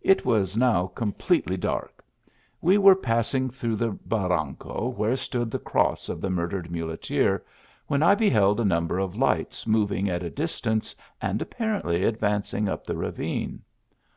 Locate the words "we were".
2.60-2.96